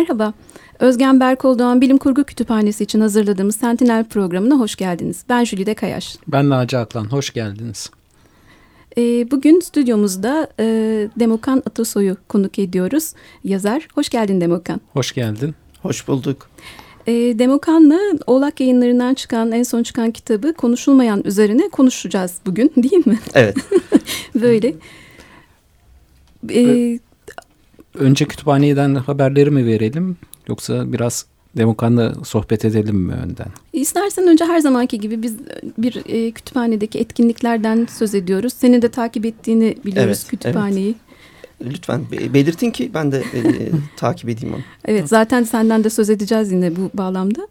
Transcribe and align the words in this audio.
Merhaba, 0.00 0.32
Özgen 0.78 1.20
Berkol 1.20 1.58
Doğan 1.58 1.80
Bilim 1.80 1.98
Kurgu 1.98 2.24
Kütüphanesi 2.24 2.84
için 2.84 3.00
hazırladığımız 3.00 3.56
Sentinel 3.56 4.04
programına 4.04 4.54
hoş 4.54 4.76
geldiniz. 4.76 5.24
Ben 5.28 5.44
Jülide 5.44 5.74
Kayaş. 5.74 6.16
Ben 6.28 6.48
Naci 6.48 6.78
Aklan, 6.78 7.04
hoş 7.04 7.32
geldiniz. 7.32 7.90
E, 8.98 9.30
bugün 9.30 9.60
stüdyomuzda 9.60 10.48
e, 10.60 10.64
Demokan 11.18 11.62
Atasoy'u 11.66 12.16
konuk 12.28 12.58
ediyoruz. 12.58 13.12
Yazar, 13.44 13.88
hoş 13.94 14.08
geldin 14.08 14.40
Demokan. 14.40 14.80
Hoş 14.92 15.12
geldin. 15.12 15.54
Hoş 15.82 16.08
bulduk. 16.08 16.50
E, 17.06 17.12
Demokan'la 17.12 17.98
Oğlak 18.26 18.60
yayınlarından 18.60 19.14
çıkan 19.14 19.52
en 19.52 19.62
son 19.62 19.82
çıkan 19.82 20.10
kitabı 20.10 20.54
Konuşulmayan 20.54 21.22
üzerine 21.24 21.68
konuşacağız 21.68 22.38
bugün 22.46 22.72
değil 22.76 23.06
mi? 23.06 23.18
Evet. 23.34 23.56
Böyle. 24.34 24.74
E, 26.50 26.98
Önce 27.94 28.24
kütüphaneden 28.24 28.94
haberleri 28.94 29.50
mi 29.50 29.66
verelim 29.66 30.16
yoksa 30.48 30.92
biraz 30.92 31.26
Demokan'la 31.56 32.14
sohbet 32.24 32.64
edelim 32.64 32.96
mi 32.96 33.12
önden? 33.12 33.46
İstersen 33.72 34.28
önce 34.28 34.44
her 34.44 34.60
zamanki 34.60 35.00
gibi 35.00 35.22
biz 35.22 35.36
bir 35.78 36.02
e, 36.06 36.30
kütüphanedeki 36.30 36.98
etkinliklerden 36.98 37.86
söz 37.90 38.14
ediyoruz. 38.14 38.52
Seni 38.52 38.82
de 38.82 38.88
takip 38.88 39.26
ettiğini 39.26 39.76
biliyoruz 39.84 40.18
evet, 40.20 40.30
kütüphaneyi. 40.30 40.94
Evet. 41.60 41.72
Lütfen 41.74 42.00
belirtin 42.10 42.70
ki 42.70 42.90
ben 42.94 43.12
de 43.12 43.18
e, 43.18 43.42
takip 43.96 44.28
edeyim 44.28 44.54
onu. 44.54 44.62
Evet 44.84 45.08
zaten 45.08 45.42
senden 45.42 45.84
de 45.84 45.90
söz 45.90 46.10
edeceğiz 46.10 46.52
yine 46.52 46.76
bu 46.76 46.90
bağlamda. 46.94 47.48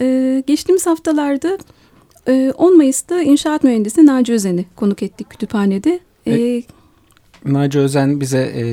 Ee, 0.00 0.42
geçtiğimiz 0.46 0.86
haftalarda 0.86 1.58
e, 2.28 2.52
10 2.56 2.76
Mayıs'ta 2.76 3.22
inşaat 3.22 3.64
mühendisi 3.64 4.06
Naci 4.06 4.32
Özen'i 4.32 4.64
konuk 4.76 5.02
ettik 5.02 5.30
kütüphanede. 5.30 6.00
Ee, 6.26 6.62
Naci 7.44 7.78
Özen 7.78 8.20
bize 8.20 8.52
e, 8.56 8.64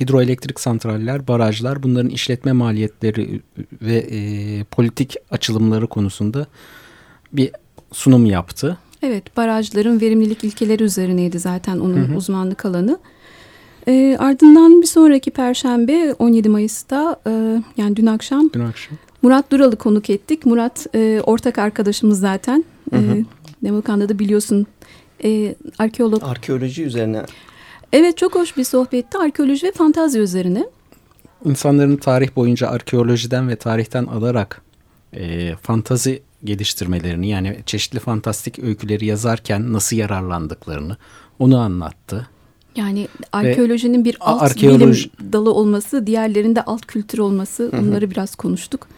hidroelektrik 0.00 0.60
santraller, 0.60 1.28
barajlar 1.28 1.82
bunların 1.82 2.10
işletme 2.10 2.52
maliyetleri 2.52 3.40
ve 3.82 3.96
e, 3.96 4.64
politik 4.64 5.16
açılımları 5.30 5.86
konusunda 5.86 6.46
bir 7.32 7.50
sunum 7.92 8.26
yaptı. 8.26 8.78
Evet 9.02 9.36
barajların 9.36 10.00
verimlilik 10.00 10.44
ilkeleri 10.44 10.82
üzerineydi 10.82 11.38
zaten 11.38 11.78
onun 11.78 11.96
hı 11.96 12.12
hı. 12.12 12.16
uzmanlık 12.16 12.64
alanı. 12.64 12.98
E, 13.88 14.16
ardından 14.18 14.82
bir 14.82 14.86
sonraki 14.86 15.30
perşembe 15.30 16.14
17 16.18 16.48
Mayıs'ta 16.48 17.20
e, 17.26 17.62
yani 17.76 17.96
dün 17.96 18.06
akşam, 18.06 18.50
dün 18.54 18.60
akşam 18.60 18.96
Murat 19.22 19.52
Dural'ı 19.52 19.76
konuk 19.76 20.10
ettik. 20.10 20.46
Murat 20.46 20.86
e, 20.94 21.20
ortak 21.24 21.58
arkadaşımız 21.58 22.20
zaten. 22.20 22.64
Hı 22.90 22.96
hı. 22.96 23.16
E, 23.16 23.24
Demokan'da 23.62 24.08
da 24.08 24.18
biliyorsun 24.18 24.66
e, 25.24 25.54
arkeolog. 25.78 26.22
Arkeoloji 26.24 26.84
üzerine 26.84 27.22
Evet 27.96 28.18
çok 28.18 28.34
hoş 28.34 28.56
bir 28.56 28.64
sohbetti 28.64 29.18
arkeoloji 29.18 29.66
ve 29.66 29.72
fantazi 29.72 30.18
üzerine. 30.18 30.66
İnsanların 31.44 31.96
tarih 31.96 32.36
boyunca 32.36 32.68
arkeolojiden 32.68 33.48
ve 33.48 33.56
tarihten 33.56 34.04
alarak 34.04 34.62
e, 35.12 35.54
fantazi 35.56 36.22
geliştirmelerini 36.44 37.28
yani 37.28 37.58
çeşitli 37.66 37.98
fantastik 37.98 38.58
öyküleri 38.58 39.06
yazarken 39.06 39.72
nasıl 39.72 39.96
yararlandıklarını 39.96 40.96
onu 41.38 41.58
anlattı. 41.58 42.28
Yani 42.76 43.08
arkeolojinin 43.32 44.04
bir 44.04 44.16
alt 44.20 44.42
arkeoloji... 44.42 45.10
bilim 45.18 45.32
dalı 45.32 45.52
olması, 45.52 46.06
diğerlerinde 46.06 46.62
alt 46.62 46.86
kültür 46.86 47.18
olması 47.18 47.62
Hı 47.62 47.68
-hı. 47.68 47.80
onları 47.80 48.10
biraz 48.10 48.34
konuştuk. 48.34 48.88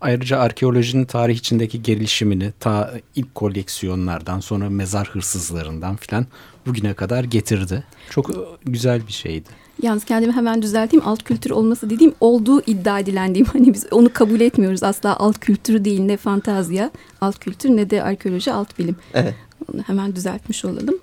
Ayrıca 0.00 0.38
arkeolojinin 0.38 1.04
tarih 1.04 1.36
içindeki 1.36 1.82
gelişimini 1.82 2.52
ta 2.60 2.94
ilk 3.14 3.34
koleksiyonlardan 3.34 4.40
sonra 4.40 4.70
mezar 4.70 5.08
hırsızlarından 5.08 5.96
filan 5.96 6.26
bugüne 6.66 6.94
kadar 6.94 7.24
getirdi. 7.24 7.84
Çok 8.10 8.30
güzel 8.64 9.06
bir 9.06 9.12
şeydi. 9.12 9.48
Yalnız 9.82 10.04
kendimi 10.04 10.32
hemen 10.32 10.62
düzelteyim. 10.62 11.06
Alt 11.08 11.22
kültür 11.22 11.50
olması 11.50 11.90
dediğim 11.90 12.14
olduğu 12.20 12.60
iddia 12.60 12.98
edilen 12.98 13.34
diyeyim. 13.34 13.52
Hani 13.52 13.74
biz 13.74 13.86
onu 13.90 14.12
kabul 14.12 14.40
etmiyoruz. 14.40 14.82
Asla 14.82 15.16
alt 15.16 15.38
kültürü 15.40 15.84
değil 15.84 16.00
ne 16.00 16.16
fantaziya 16.16 16.90
alt 17.20 17.38
kültür 17.38 17.70
ne 17.70 17.90
de 17.90 18.02
arkeoloji 18.02 18.52
alt 18.52 18.78
bilim. 18.78 18.96
Evet. 19.14 19.34
Onu 19.74 19.82
hemen 19.82 20.16
düzeltmiş 20.16 20.64
olalım. 20.64 20.98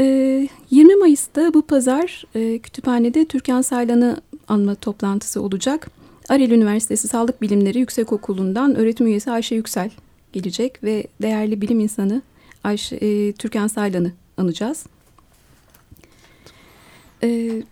Ee, 0.00 0.48
20 0.70 0.96
Mayıs'ta 0.96 1.54
bu 1.54 1.62
pazar 1.62 2.24
e, 2.34 2.58
kütüphanede 2.58 3.24
Türkan 3.24 3.62
Saylan'ı 3.62 4.20
anma 4.48 4.74
toplantısı 4.74 5.42
olacak. 5.42 5.90
Arel 6.28 6.50
Üniversitesi 6.50 7.08
Sağlık 7.08 7.42
Bilimleri 7.42 7.78
Yüksekokulu'ndan 7.78 8.74
öğretim 8.74 9.06
üyesi 9.06 9.30
Ayşe 9.30 9.54
Yüksel 9.54 9.90
gelecek 10.32 10.84
ve 10.84 11.06
değerli 11.22 11.60
bilim 11.60 11.80
insanı 11.80 12.22
Ayşe, 12.64 12.96
e, 12.96 13.32
Türkan 13.32 13.66
Saylan'ı 13.66 14.12
anacağız. 14.36 14.86
E, 17.22 17.62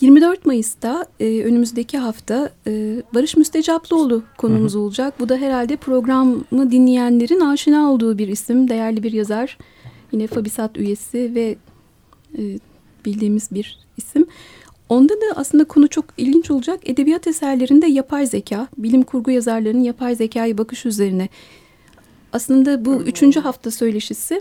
24 0.00 0.46
Mayıs'ta 0.46 1.06
e, 1.20 1.42
önümüzdeki 1.44 1.98
hafta 1.98 2.50
e, 2.66 3.02
Barış 3.14 3.36
Müstecaplıoğlu 3.36 4.22
konumuz 4.38 4.74
hı 4.74 4.78
hı. 4.78 4.82
olacak. 4.82 5.14
Bu 5.20 5.28
da 5.28 5.36
herhalde 5.36 5.76
programı 5.76 6.70
dinleyenlerin 6.70 7.40
aşina 7.40 7.92
olduğu 7.92 8.18
bir 8.18 8.28
isim. 8.28 8.68
Değerli 8.68 9.02
bir 9.02 9.12
yazar. 9.12 9.58
Yine 10.12 10.26
Fabisat 10.26 10.76
üyesi 10.76 11.34
ve 11.34 11.56
e, 12.38 12.42
bildiğimiz 13.04 13.48
bir 13.50 13.78
isim. 13.96 14.26
Onda 14.88 15.14
da 15.14 15.26
aslında 15.36 15.64
konu 15.64 15.88
çok 15.88 16.04
ilginç 16.16 16.50
olacak. 16.50 16.80
Edebiyat 16.84 17.26
eserlerinde 17.26 17.86
yapay 17.86 18.26
zeka, 18.26 18.68
bilim 18.78 19.02
kurgu 19.02 19.30
yazarlarının 19.30 19.82
yapay 19.82 20.14
zekayı 20.14 20.58
bakış 20.58 20.86
üzerine. 20.86 21.28
Aslında 22.32 22.84
bu 22.84 22.94
üçüncü 22.94 23.40
hafta 23.40 23.70
söyleşisi. 23.70 24.40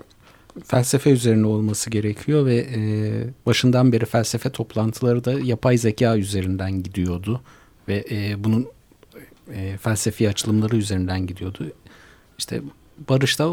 Felsefe 0.66 1.09
üzerine 1.09 1.47
olması 1.47 1.89
gerekiyor 1.89 2.45
ve 2.45 2.56
e, 2.56 2.79
başından 3.45 3.91
beri 3.91 4.06
felsefe 4.06 4.50
toplantıları 4.50 5.25
da 5.25 5.34
yapay 5.34 5.78
zeka 5.78 6.17
üzerinden 6.17 6.84
gidiyordu. 6.84 7.41
Ve 7.88 8.06
e, 8.12 8.44
bunun 8.44 8.67
e, 9.53 9.78
felsefi 9.78 10.29
açılımları 10.29 10.78
üzerinden 10.78 11.28
gidiyordu. 11.28 11.72
İşte 12.38 12.61
Barış 13.09 13.40
da 13.40 13.50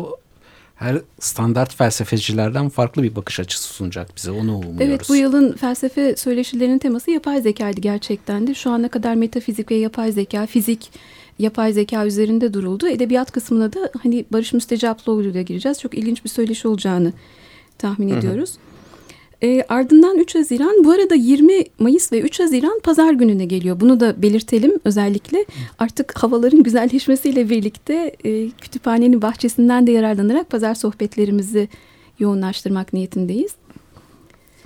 her 0.78 1.00
standart 1.20 1.74
felsefecilerden 1.74 2.68
farklı 2.68 3.02
bir 3.02 3.16
bakış 3.16 3.40
açısı 3.40 3.74
sunacak 3.74 4.16
bize. 4.16 4.30
Onu 4.30 4.56
umuyoruz. 4.56 4.80
Evet 4.80 5.08
bu 5.08 5.16
yılın 5.16 5.52
felsefe 5.56 6.16
söyleşilerinin 6.16 6.78
teması 6.78 7.10
yapay 7.10 7.42
zekaydı 7.42 7.80
gerçekten 7.80 8.46
de. 8.46 8.54
Şu 8.54 8.70
ana 8.70 8.88
kadar 8.88 9.14
metafizik 9.14 9.70
ve 9.70 9.74
yapay 9.74 10.12
zeka, 10.12 10.46
fizik, 10.46 10.90
yapay 11.38 11.72
zeka 11.72 12.06
üzerinde 12.06 12.54
duruldu. 12.54 12.88
Edebiyat 12.88 13.32
kısmına 13.32 13.72
da 13.72 13.90
hani 14.02 14.24
Barış 14.32 14.52
Müstecaplıoğlu 14.52 15.22
ile 15.22 15.42
gireceğiz. 15.42 15.80
Çok 15.80 15.94
ilginç 15.94 16.24
bir 16.24 16.30
söyleşi 16.30 16.68
olacağını 16.68 17.12
tahmin 17.78 18.08
ediyoruz. 18.08 18.58
E, 19.42 19.62
ardından 19.68 20.18
3 20.18 20.34
Haziran 20.34 20.84
bu 20.84 20.90
arada 20.90 21.14
20 21.14 21.64
Mayıs 21.78 22.12
ve 22.12 22.20
3 22.20 22.40
Haziran 22.40 22.80
pazar 22.84 23.12
gününe 23.12 23.44
geliyor. 23.44 23.80
Bunu 23.80 24.00
da 24.00 24.22
belirtelim 24.22 24.80
özellikle 24.84 25.44
artık 25.78 26.22
havaların 26.22 26.62
güzelleşmesiyle 26.62 27.50
birlikte 27.50 28.16
e, 28.24 28.50
kütüphanenin 28.50 29.22
bahçesinden 29.22 29.86
de 29.86 29.92
yararlanarak 29.92 30.50
pazar 30.50 30.74
sohbetlerimizi 30.74 31.68
yoğunlaştırmak 32.18 32.92
niyetindeyiz. 32.92 33.52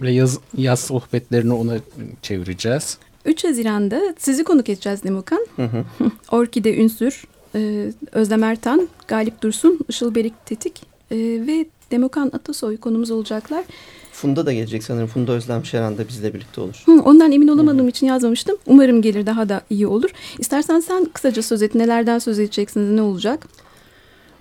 Ve 0.00 0.12
yaz, 0.12 0.38
yaz 0.56 0.80
sohbetlerini 0.80 1.52
ona 1.52 1.78
çevireceğiz. 2.22 2.98
3 3.24 3.44
Haziran'da 3.44 4.14
sizi 4.18 4.44
konuk 4.44 4.68
edeceğiz 4.68 5.02
Demokan. 5.02 5.46
Hı 5.56 5.64
hı. 5.64 5.84
Orkide 6.30 6.76
Ünsür, 6.76 7.24
e, 7.54 7.92
Özlem 8.12 8.44
Ertan, 8.44 8.88
Galip 9.08 9.42
Dursun, 9.42 9.80
Işıl 9.88 10.14
Berik 10.14 10.46
Tetik 10.46 10.82
e, 11.10 11.16
ve 11.16 11.66
Demokan 11.90 12.30
Atasoy 12.34 12.76
konumuz 12.76 13.10
olacaklar. 13.10 13.64
Funda 14.12 14.46
da 14.46 14.52
gelecek 14.52 14.84
sanırım. 14.84 15.06
Funda 15.08 15.32
Özlem 15.32 15.64
Şeran 15.64 15.98
da 15.98 16.08
bizle 16.08 16.34
birlikte 16.34 16.60
olur. 16.60 16.82
Hı, 16.86 16.92
ondan 16.92 17.32
emin 17.32 17.48
olamadığım 17.48 17.88
için 17.88 18.06
yazmamıştım. 18.06 18.56
Umarım 18.66 19.02
gelir 19.02 19.26
daha 19.26 19.48
da 19.48 19.62
iyi 19.70 19.86
olur. 19.86 20.10
İstersen 20.38 20.80
sen 20.80 21.04
kısaca 21.04 21.42
söz 21.42 21.62
et. 21.62 21.74
Nelerden 21.74 22.18
söz 22.18 22.38
edeceksiniz? 22.38 22.90
Ne 22.90 23.02
olacak? 23.02 23.46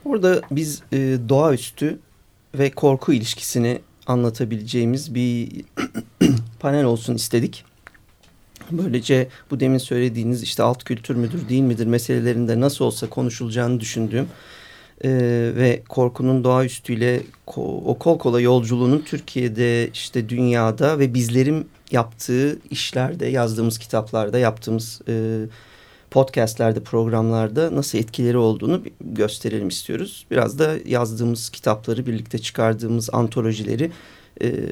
Orada 0.05 0.41
biz 0.51 0.81
e, 0.93 1.17
doğaüstü 1.29 1.99
ve 2.55 2.71
korku 2.71 3.13
ilişkisini 3.13 3.79
anlatabileceğimiz 4.07 5.15
bir 5.15 5.49
panel 6.59 6.85
olsun 6.85 7.15
istedik. 7.15 7.65
Böylece 8.71 9.27
bu 9.51 9.59
demin 9.59 9.77
söylediğiniz 9.77 10.43
işte 10.43 10.63
alt 10.63 10.83
kültür 10.83 11.15
müdür 11.15 11.49
değil 11.49 11.61
midir 11.61 11.85
meselelerinde 11.85 12.59
nasıl 12.59 12.85
olsa 12.85 13.09
konuşulacağını 13.09 13.79
düşündüğüm 13.79 14.27
e, 15.03 15.09
ve 15.55 15.83
korkunun 15.89 16.43
doğaüstüyle 16.43 17.21
o 17.57 17.97
kol 17.99 18.19
kola 18.19 18.41
yolculuğunun 18.41 18.99
Türkiye'de 18.99 19.89
işte 19.93 20.29
dünyada 20.29 20.99
ve 20.99 21.13
bizlerin 21.13 21.67
yaptığı 21.91 22.59
işlerde 22.69 23.25
yazdığımız 23.25 23.77
kitaplarda 23.77 24.37
yaptığımız 24.37 25.01
e, 25.07 25.45
podcastlerde 26.11 26.79
programlarda 26.79 27.75
nasıl 27.75 27.97
etkileri 27.97 28.37
olduğunu 28.37 28.81
gösterelim 29.01 29.67
istiyoruz. 29.67 30.25
Biraz 30.31 30.59
da 30.59 30.75
yazdığımız 30.85 31.49
kitapları 31.49 32.05
birlikte 32.05 32.39
çıkardığımız 32.39 33.09
antolojileri 33.13 33.91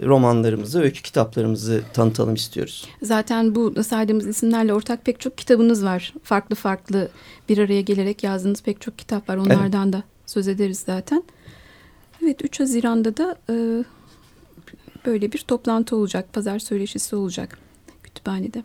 romanlarımızı, 0.03 0.81
öykü 0.81 1.01
kitaplarımızı 1.01 1.81
tanıtalım 1.93 2.33
istiyoruz. 2.33 2.87
Zaten 3.01 3.55
bu 3.55 3.83
saydığımız 3.83 4.27
isimlerle 4.27 4.73
ortak 4.73 5.05
pek 5.05 5.19
çok 5.19 5.37
kitabınız 5.37 5.83
var. 5.83 6.13
Farklı 6.23 6.55
farklı 6.55 7.09
bir 7.49 7.57
araya 7.57 7.81
gelerek 7.81 8.23
yazdığınız 8.23 8.63
pek 8.63 8.81
çok 8.81 8.97
kitap 8.97 9.29
var. 9.29 9.37
Onlardan 9.37 9.83
evet. 9.83 9.93
da 9.93 10.03
söz 10.25 10.47
ederiz 10.47 10.83
zaten. 10.85 11.23
Evet 12.23 12.43
3 12.43 12.59
Haziran'da 12.59 13.17
da 13.17 13.37
e, 13.49 13.83
böyle 15.05 15.31
bir 15.31 15.37
toplantı 15.37 15.95
olacak. 15.95 16.33
Pazar 16.33 16.59
söyleşisi 16.59 17.15
olacak 17.15 17.57
kütüphanede. 18.03 18.63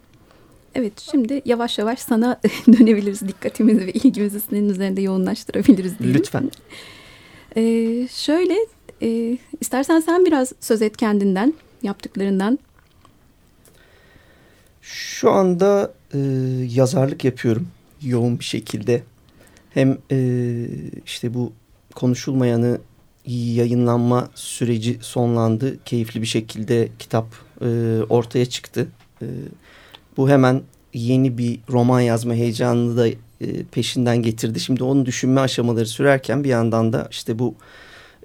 Evet 0.75 1.01
şimdi 1.01 1.43
yavaş 1.45 1.79
yavaş 1.79 1.99
sana 1.99 2.41
dönebiliriz. 2.67 3.29
Dikkatimizi 3.29 3.87
ve 3.87 3.93
ilgimizi 3.93 4.41
senin 4.41 4.69
üzerinde 4.69 5.01
yoğunlaştırabiliriz 5.01 5.99
diyelim. 5.99 6.19
Lütfen. 6.19 6.51
Ee, 7.57 8.09
şöyle 8.09 8.55
e, 9.05 9.39
istersen 9.61 10.01
sen 10.01 10.25
biraz 10.25 10.53
söz 10.61 10.83
et 10.83 10.97
kendinden, 10.97 11.55
yaptıklarından. 11.83 12.59
Şu 14.83 15.31
anda 15.31 15.93
e, 16.15 16.19
yazarlık 16.71 17.25
yapıyorum 17.25 17.69
yoğun 18.03 18.39
bir 18.39 18.45
şekilde. 18.45 19.03
Hem 19.71 19.99
e, 20.11 20.19
işte 21.07 21.35
bu 21.35 21.53
konuşulmayanı 21.95 22.79
yayınlanma 23.27 24.29
süreci 24.35 24.99
sonlandı. 25.01 25.85
Keyifli 25.85 26.23
bir 26.23 26.27
şekilde 26.27 26.89
kitap 26.99 27.27
e, 27.61 27.67
ortaya 28.09 28.47
çıktı. 28.47 28.89
E, 29.23 29.27
bu 30.17 30.29
hemen 30.31 30.63
yeni 30.95 31.39
bir 31.39 31.61
roman 31.71 32.01
yazma 32.01 32.35
heyecanını 32.35 32.97
da 32.97 33.09
e, 33.09 33.17
peşinden 33.73 34.23
getirdi. 34.23 34.61
Şimdi 34.61 34.85
onu 34.85 35.07
düşünme 35.07 35.41
aşamaları 35.41 35.87
sürerken 35.87 36.45
bir 36.45 36.49
yandan 36.49 36.93
da 36.93 37.09
işte 37.11 37.39
bu 37.39 37.55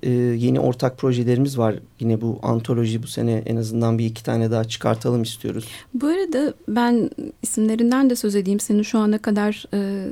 e, 0.04 0.10
yeni 0.10 0.60
ortak 0.60 0.98
projelerimiz 0.98 1.58
var. 1.58 1.76
Yine 2.00 2.22
bu 2.22 2.40
antoloji 2.44 3.04
bu 3.04 3.08
sene 3.08 3.44
en 3.46 3.56
azından 3.56 3.98
bir 3.98 4.06
iki 4.06 4.24
tane 4.24 4.52
daha 4.52 4.64
çıkartalım 4.64 5.24
istiyoruz. 5.24 5.68
Bu 5.94 6.08
arada 6.08 6.54
ben 6.68 7.10
isimlerinden 7.42 8.10
de 8.10 8.16
söz 8.16 8.36
edeyim. 8.36 8.60
Senin 8.60 8.84
şu 8.84 9.00
ana 9.00 9.18
kadar 9.18 9.66
e, 9.74 10.06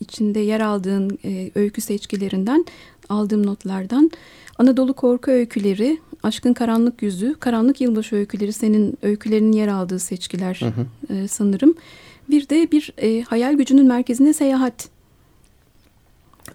içinde 0.00 0.40
yer 0.40 0.60
aldığın 0.60 1.18
e, 1.24 1.50
öykü 1.54 1.80
seçkilerinden 1.80 2.64
aldığım 3.08 3.46
notlardan 3.46 4.10
Anadolu 4.58 4.94
Korku 4.94 5.30
Öyküleri, 5.30 5.98
Aşkın 6.22 6.52
Karanlık 6.52 7.02
Yüzü, 7.02 7.34
Karanlık 7.40 7.80
Yılbaşı 7.80 8.16
Öyküleri 8.16 8.52
senin 8.52 8.98
öykülerinin 9.02 9.52
yer 9.52 9.68
aldığı 9.68 9.98
seçkiler 9.98 10.60
hı 10.62 10.66
hı. 10.66 11.14
E, 11.14 11.28
sanırım. 11.28 11.74
Bir 12.30 12.48
de 12.48 12.70
bir 12.72 12.92
e, 13.02 13.22
hayal 13.22 13.54
gücünün 13.54 13.86
merkezine 13.86 14.32
seyahat. 14.32 14.88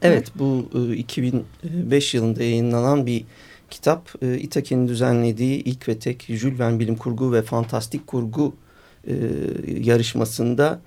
Evet 0.03 0.31
bu 0.35 0.69
e, 0.75 0.95
2005 0.95 2.13
yılında 2.13 2.44
yayınlanan 2.44 3.05
bir 3.05 3.25
kitap. 3.69 4.09
E, 4.21 4.38
İtake'nin 4.38 4.88
düzenlediği 4.88 5.63
ilk 5.63 5.88
ve 5.88 6.00
tek 6.00 6.25
Jules 6.29 6.59
Verne 6.59 6.79
bilim 6.79 6.95
kurgu 6.95 7.33
ve 7.33 7.41
fantastik 7.41 8.07
kurgu 8.07 8.53
e, 9.07 9.13
yarışmasında 9.83 10.81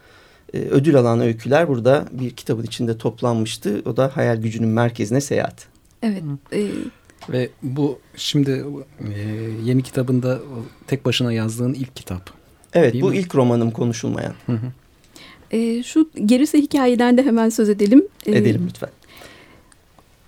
e, 0.55 0.59
ödül 0.59 0.97
alan 0.97 1.21
öyküler 1.21 1.69
burada 1.69 2.09
bir 2.13 2.31
kitabın 2.31 2.63
içinde 2.63 2.99
toplanmıştı. 2.99 3.83
O 3.87 3.97
da 3.97 4.17
hayal 4.17 4.37
gücünün 4.37 4.69
merkezine 4.69 5.21
seyahat. 5.21 5.67
Evet. 6.03 6.23
E, 6.53 6.69
ve 7.29 7.49
bu 7.63 7.99
şimdi 8.17 8.65
e, 9.01 9.21
yeni 9.65 9.83
kitabında 9.83 10.41
tek 10.87 11.05
başına 11.05 11.33
yazdığın 11.33 11.75
ilk 11.75 11.97
kitap. 11.97 12.31
Evet 12.75 12.95
bu 13.01 13.11
mi? 13.11 13.17
ilk 13.17 13.35
romanım 13.35 13.71
konuşulmayan. 13.71 14.35
Hı 14.47 14.53
hı. 14.53 14.73
E, 15.51 15.83
şu 15.83 16.11
gerisi 16.25 16.63
hikayeden 16.63 17.19
de 17.19 17.23
hemen 17.23 17.49
söz 17.49 17.69
edelim. 17.69 18.09
E, 18.27 18.39
edelim 18.39 18.67
lütfen. 18.69 18.91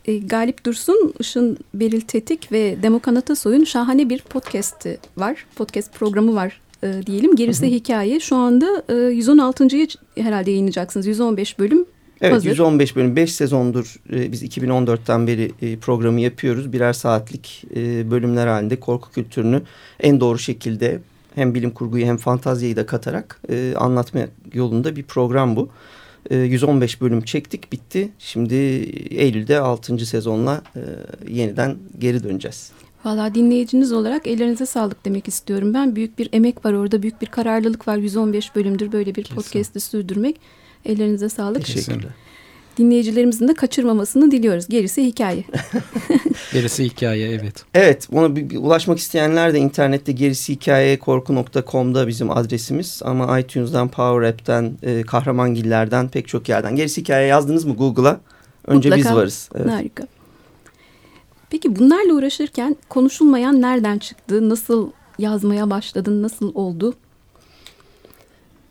E, 0.08 0.18
Galip 0.18 0.66
Dursun, 0.66 1.14
Işın 1.20 1.58
Beril 1.74 2.00
Tetik 2.00 2.52
ve 2.52 2.82
Demokan 2.82 3.14
Atasoy'un 3.14 3.64
şahane 3.64 4.10
bir 4.10 4.20
podcast'i 4.22 4.98
var. 5.16 5.46
Podcast 5.56 5.94
programı 5.94 6.34
var 6.34 6.60
e, 6.82 7.06
diyelim. 7.06 7.36
Gerisi 7.36 7.66
hı 7.66 7.70
hı. 7.70 7.74
hikaye. 7.74 8.20
Şu 8.20 8.36
anda 8.36 8.82
e, 8.88 8.92
116.yı 8.92 9.88
herhalde 10.24 10.50
yayınlayacaksınız. 10.50 11.06
115 11.06 11.58
bölüm 11.58 11.86
Evet 12.20 12.34
Hazır. 12.34 12.48
115 12.50 12.96
bölüm 12.96 13.16
5 13.16 13.32
sezondur 13.32 13.96
e, 14.12 14.32
biz 14.32 14.42
2014'ten 14.42 15.26
beri 15.26 15.52
e, 15.62 15.76
programı 15.76 16.20
yapıyoruz. 16.20 16.72
Birer 16.72 16.92
saatlik 16.92 17.64
e, 17.76 18.10
bölümler 18.10 18.46
halinde 18.46 18.80
korku 18.80 19.10
kültürünü 19.10 19.62
en 20.00 20.20
doğru 20.20 20.38
şekilde 20.38 21.00
hem 21.34 21.54
bilim 21.54 21.70
kurguyu 21.70 22.06
hem 22.06 22.16
fantaziyi 22.16 22.76
de 22.76 22.86
katarak 22.86 23.40
e, 23.50 23.74
anlatma 23.76 24.20
yolunda 24.52 24.96
bir 24.96 25.02
program 25.02 25.56
bu. 25.56 25.68
E, 26.30 26.36
115 26.36 27.00
bölüm 27.00 27.20
çektik 27.20 27.72
bitti. 27.72 28.08
Şimdi 28.18 28.54
Eylül'de 29.10 29.58
6. 29.58 30.06
sezonla 30.06 30.62
e, 30.76 30.80
yeniden 31.32 31.76
geri 31.98 32.24
döneceğiz. 32.24 32.72
Valla 33.04 33.34
dinleyiciniz 33.34 33.92
olarak 33.92 34.26
ellerinize 34.26 34.66
sağlık 34.66 35.04
demek 35.04 35.28
istiyorum. 35.28 35.74
Ben 35.74 35.96
büyük 35.96 36.18
bir 36.18 36.28
emek 36.32 36.64
var 36.64 36.72
orada, 36.72 37.02
büyük 37.02 37.20
bir 37.20 37.26
kararlılık 37.26 37.88
var. 37.88 37.96
115 37.96 38.54
bölümdür 38.56 38.92
böyle 38.92 39.14
bir 39.14 39.24
podcast'i 39.24 39.80
sürdürmek. 39.80 40.40
Ellerinize 40.84 41.28
sağlık. 41.28 41.64
Teşekkürler. 41.66 42.10
Dinleyicilerimizin 42.78 43.48
de 43.48 43.54
kaçırmamasını 43.54 44.30
diliyoruz. 44.30 44.68
Gerisi 44.68 45.04
hikaye. 45.04 45.44
gerisi 46.52 46.84
hikaye 46.84 47.28
evet. 47.28 47.64
Evet 47.74 48.08
ona 48.12 48.36
bir, 48.36 48.50
bir 48.50 48.56
ulaşmak 48.56 48.98
isteyenler 48.98 49.54
de 49.54 49.58
internette 49.58 50.12
gerisi 50.12 50.52
hikaye 50.52 50.98
korku.com'da 50.98 52.08
bizim 52.08 52.30
adresimiz. 52.30 53.00
Ama 53.04 53.40
iTunes'dan, 53.40 53.88
Power 53.88 54.28
App'ten, 54.28 54.72
e, 54.82 55.02
Kahramangiller'den 55.02 56.08
pek 56.08 56.28
çok 56.28 56.48
yerden. 56.48 56.76
Gerisi 56.76 57.00
hikaye 57.00 57.26
yazdınız 57.26 57.64
mı 57.64 57.74
Google'a? 57.74 58.20
Önce 58.66 58.88
Mutlaka. 58.88 59.10
biz 59.10 59.16
varız. 59.16 59.48
Evet. 59.54 59.70
Harika. 59.70 60.06
Peki 61.50 61.76
bunlarla 61.76 62.14
uğraşırken 62.14 62.76
konuşulmayan 62.88 63.62
nereden 63.62 63.98
çıktı? 63.98 64.48
Nasıl 64.48 64.90
yazmaya 65.18 65.70
başladın? 65.70 66.22
Nasıl 66.22 66.54
oldu? 66.54 66.94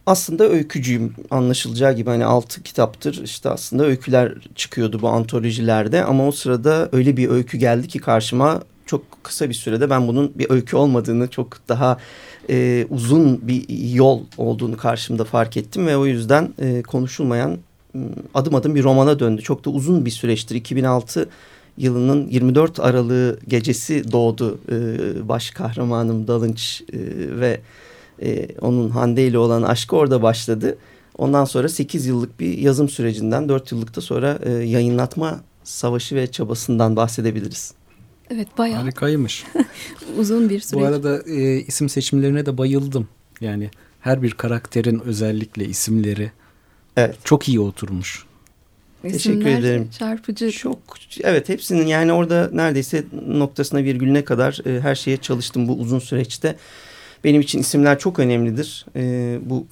Aslında 0.07 0.49
öykücüyüm 0.49 1.13
anlaşılacağı 1.31 1.93
gibi. 1.93 2.09
Hani 2.09 2.25
altı 2.25 2.63
kitaptır 2.63 3.23
işte 3.23 3.49
aslında 3.49 3.85
öyküler 3.85 4.33
çıkıyordu 4.55 5.01
bu 5.01 5.09
antolojilerde. 5.09 6.03
Ama 6.03 6.27
o 6.27 6.31
sırada 6.31 6.89
öyle 6.91 7.17
bir 7.17 7.29
öykü 7.29 7.57
geldi 7.57 7.87
ki 7.87 7.99
karşıma 7.99 8.61
çok 8.85 9.23
kısa 9.23 9.49
bir 9.49 9.53
sürede 9.53 9.89
ben 9.89 10.07
bunun 10.07 10.31
bir 10.35 10.49
öykü 10.49 10.75
olmadığını 10.75 11.27
çok 11.27 11.57
daha 11.69 11.97
e, 12.49 12.87
uzun 12.89 13.47
bir 13.47 13.93
yol 13.93 14.21
olduğunu 14.37 14.77
karşımda 14.77 15.25
fark 15.25 15.57
ettim. 15.57 15.87
Ve 15.87 15.97
o 15.97 16.05
yüzden 16.05 16.53
e, 16.59 16.81
konuşulmayan 16.81 17.57
adım 18.33 18.55
adım 18.55 18.75
bir 18.75 18.83
romana 18.83 19.19
döndü. 19.19 19.41
Çok 19.41 19.65
da 19.65 19.69
uzun 19.69 20.05
bir 20.05 20.11
süreçtir. 20.11 20.55
2006 20.55 21.29
yılının 21.77 22.27
24 22.27 22.79
Aralığı 22.79 23.39
gecesi 23.47 24.11
doğdu 24.11 24.59
e, 24.71 24.77
baş 25.29 25.51
kahramanım 25.51 26.27
Dalınç 26.27 26.81
e, 26.93 26.97
ve 27.39 27.61
e, 28.21 28.47
onun 28.61 28.89
Hande 28.89 29.27
ile 29.27 29.37
olan 29.37 29.63
aşkı 29.63 29.95
orada 29.95 30.21
başladı. 30.21 30.77
Ondan 31.17 31.45
sonra 31.45 31.69
8 31.69 32.05
yıllık 32.05 32.39
bir 32.39 32.57
yazım 32.57 32.89
sürecinden 32.89 33.49
4 33.49 33.71
yıllık 33.71 33.95
da 33.95 34.01
sonra 34.01 34.39
e, 34.43 34.51
yayınlatma 34.51 35.39
savaşı 35.63 36.15
ve 36.15 36.31
çabasından 36.31 36.95
bahsedebiliriz. 36.95 37.73
Evet 38.29 38.47
bayağı. 38.57 38.81
Harikaymış. 38.81 39.45
Uzun 40.17 40.49
bir 40.49 40.59
süreç. 40.59 40.83
Bu 40.83 40.85
arada 40.85 41.21
e, 41.27 41.59
isim 41.59 41.89
seçimlerine 41.89 42.45
de 42.45 42.57
bayıldım. 42.57 43.07
Yani 43.41 43.69
her 43.99 44.21
bir 44.21 44.31
karakterin 44.31 44.99
özellikle 44.99 45.65
isimleri 45.65 46.31
evet. 46.97 47.15
çok 47.23 47.49
iyi 47.49 47.59
oturmuş. 47.59 48.25
Teşekkür 49.01 49.45
ederim. 49.45 49.89
Çarpıcı. 49.99 50.51
Çok 50.51 50.79
evet 51.23 51.49
hepsinin 51.49 51.87
yani 51.87 52.13
orada 52.13 52.49
neredeyse 52.53 53.03
noktasına 53.27 53.83
virgülüne 53.83 54.23
kadar 54.23 54.59
e, 54.65 54.81
her 54.81 54.95
şeye 54.95 55.17
çalıştım 55.17 55.67
bu 55.67 55.73
uzun 55.73 55.99
süreçte. 55.99 56.55
Benim 57.23 57.41
için 57.41 57.59
isimler 57.59 57.99
çok 57.99 58.19
önemlidir. 58.19 58.85
E, 58.95 59.39
bu 59.45 59.65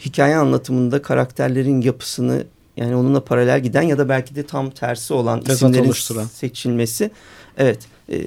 hikaye 0.00 0.36
anlatımında 0.36 1.02
karakterlerin 1.02 1.80
yapısını 1.80 2.44
yani 2.76 2.96
onunla 2.96 3.24
paralel 3.24 3.60
giden 3.60 3.82
ya 3.82 3.98
da 3.98 4.08
belki 4.08 4.34
de 4.34 4.42
tam 4.42 4.70
tersi 4.70 5.14
olan 5.14 5.40
Tezat 5.40 5.56
isimlerin 5.56 5.84
oluşturan. 5.84 6.24
seçilmesi. 6.24 7.10
Evet 7.58 7.78
e, 8.12 8.18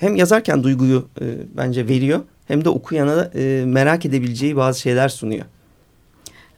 hem 0.00 0.16
yazarken 0.16 0.62
duyguyu 0.62 1.08
e, 1.20 1.24
bence 1.56 1.88
veriyor 1.88 2.20
hem 2.48 2.64
de 2.64 2.68
okuyana 2.68 3.30
e, 3.34 3.64
merak 3.66 4.06
edebileceği 4.06 4.56
bazı 4.56 4.80
şeyler 4.80 5.08
sunuyor. 5.08 5.44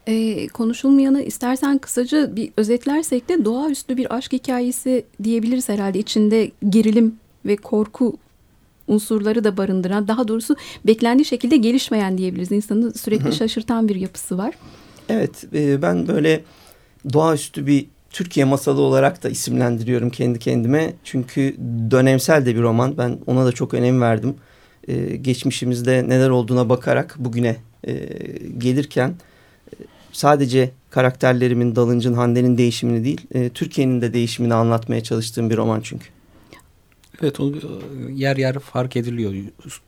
E, 0.07 0.47
konuşulmayanı 0.49 1.23
istersen 1.23 1.79
kısaca 1.79 2.37
bir 2.37 2.51
özetlersek 2.57 3.29
de 3.29 3.45
doğaüstü 3.45 3.97
bir 3.97 4.17
aşk 4.17 4.33
hikayesi 4.33 5.05
diyebiliriz 5.23 5.69
herhalde. 5.69 5.99
İçinde 5.99 6.51
gerilim 6.69 7.17
ve 7.47 7.57
korku 7.57 8.17
unsurları 8.89 9.45
da 9.45 9.57
barındıran 9.57 10.09
daha 10.09 10.29
doğrusu 10.29 10.57
beklendiği 10.87 11.25
şekilde 11.25 11.57
gelişmeyen 11.57 12.19
diyebiliriz. 12.19 12.53
İnsanı 12.53 12.95
sürekli 12.95 13.33
şaşırtan 13.33 13.89
bir 13.89 13.97
yapısı 13.97 14.39
var. 14.39 14.55
Evet 15.09 15.45
e, 15.55 15.83
ben 15.83 16.09
böyle 16.09 16.45
doğaüstü 17.13 17.67
bir 17.67 17.87
Türkiye 18.11 18.47
masalı 18.47 18.81
olarak 18.81 19.23
da 19.23 19.29
isimlendiriyorum 19.29 20.11
kendi 20.11 20.39
kendime. 20.39 20.93
Çünkü 21.05 21.57
dönemsel 21.91 22.47
de 22.47 22.57
bir 22.57 22.63
roman. 22.63 22.99
Ben 22.99 23.19
ona 23.27 23.47
da 23.47 23.53
çok 23.53 23.75
önem 23.75 24.01
verdim. 24.01 24.35
Ee, 24.89 25.17
geçmişimizde 25.17 26.09
neler 26.09 26.31
olduğuna 26.31 26.69
bakarak 26.69 27.17
bugüne 27.19 27.57
e, 27.87 27.93
gelirken 28.59 29.09
e, 29.09 29.75
sadece 30.13 30.71
karakterlerimin, 30.91 31.77
Dalıncı'nın, 31.77 32.17
Hande'nin 32.17 32.59
değişimini 32.59 33.05
değil, 33.05 33.21
e, 33.35 33.49
Türkiye'nin 33.49 34.01
de 34.01 34.13
değişimini 34.13 34.55
anlatmaya 34.55 35.03
çalıştığım 35.03 35.51
bir 35.51 35.57
roman 35.57 35.81
çünkü. 35.81 36.07
Evet 37.23 37.41
o 37.41 37.53
yer 38.13 38.37
yer 38.37 38.59
fark 38.59 38.97
ediliyor. 38.97 39.35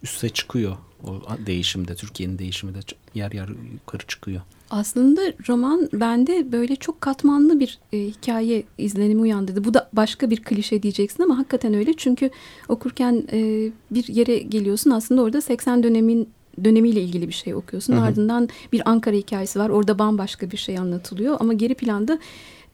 Üste 0.03 0.29
çıkıyor 0.29 0.77
o 1.05 1.21
değişimde. 1.47 1.95
Türkiye'nin 1.95 2.39
değişimi 2.39 2.75
de 2.75 2.79
yer 3.15 3.33
yer 3.33 3.49
yukarı 3.73 4.07
çıkıyor. 4.07 4.41
Aslında 4.71 5.21
roman 5.49 5.89
bende 5.93 6.53
böyle 6.53 6.77
çok 6.77 7.01
katmanlı 7.01 7.61
bir 7.61 7.79
e, 7.93 7.99
hikaye 7.99 8.63
izlenimi 8.79 9.21
uyandırdı. 9.21 9.65
Bu 9.65 9.75
da 9.75 9.91
başka 9.93 10.31
bir 10.31 10.43
klişe 10.43 10.83
diyeceksin 10.83 11.23
ama 11.23 11.39
hakikaten 11.39 11.75
öyle. 11.75 11.95
Çünkü 11.97 12.31
okurken 12.69 13.25
e, 13.33 13.71
bir 13.91 14.09
yere 14.09 14.39
geliyorsun 14.39 14.91
aslında 14.91 15.23
orada 15.23 15.41
80 15.41 15.83
dönemin 15.83 16.29
dönemiyle 16.65 17.03
ilgili 17.03 17.29
bir 17.29 17.33
şey 17.33 17.55
okuyorsun. 17.55 17.93
Hı 17.93 17.99
hı. 17.99 18.03
Ardından 18.03 18.49
bir 18.73 18.91
Ankara 18.91 19.17
hikayesi 19.17 19.59
var. 19.59 19.69
Orada 19.69 19.99
bambaşka 19.99 20.51
bir 20.51 20.57
şey 20.57 20.79
anlatılıyor. 20.79 21.37
Ama 21.41 21.53
geri 21.53 21.75
planda 21.75 22.19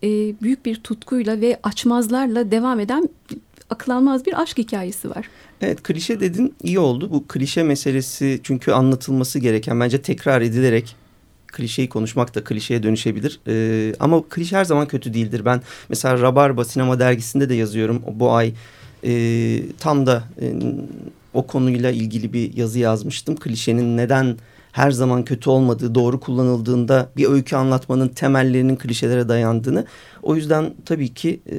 e, 0.02 0.09
büyük 0.42 0.66
bir 0.66 0.76
tutkuyla 0.76 1.40
ve 1.40 1.61
açmazlarla 1.62 2.50
devam 2.50 2.80
eden 2.80 3.09
akıl 3.73 3.93
almaz 3.93 4.26
bir 4.26 4.43
aşk 4.43 4.59
hikayesi 4.59 5.11
var. 5.11 5.29
Evet 5.61 5.83
klişe 5.83 6.21
dedin 6.21 6.55
iyi 6.62 6.79
oldu. 6.79 7.11
Bu 7.11 7.25
klişe 7.29 7.62
meselesi 7.62 8.41
çünkü 8.43 8.73
anlatılması 8.73 9.38
gereken 9.38 9.81
bence 9.81 10.02
tekrar 10.02 10.41
edilerek 10.41 10.97
klişeyi 11.47 11.88
konuşmak 11.88 12.35
da 12.35 12.45
klişeye 12.45 12.83
dönüşebilir. 12.83 13.41
Ee, 13.49 13.95
ama 14.00 14.23
klişe 14.29 14.57
her 14.57 14.64
zaman 14.64 14.87
kötü 14.87 15.14
değildir. 15.14 15.45
Ben 15.45 15.62
mesela 15.88 16.21
Rabarba 16.21 16.64
Sinema 16.64 16.99
Dergisi'nde 16.99 17.49
de 17.49 17.55
yazıyorum 17.55 18.02
bu 18.12 18.33
ay. 18.33 18.52
E, 19.05 19.62
tam 19.79 20.07
da 20.07 20.25
e, 20.41 20.52
o 21.35 21.47
konuyla 21.47 21.91
ilgili 21.91 22.33
bir 22.33 22.57
yazı 22.57 22.79
yazmıştım. 22.79 23.37
Klişenin 23.37 23.97
neden 23.97 24.37
her 24.73 24.91
zaman 24.91 25.25
kötü 25.25 25.50
olmadığı, 25.50 25.95
doğru 25.95 26.21
kullanıldığında 26.21 27.11
bir 27.17 27.29
öykü 27.29 27.57
anlatmanın 27.57 28.09
temellerinin 28.09 28.76
klişelere 28.76 29.29
dayandığını. 29.29 29.87
O 30.23 30.37
yüzden 30.37 30.75
tabii 30.85 31.14
ki 31.14 31.41
e, 31.50 31.57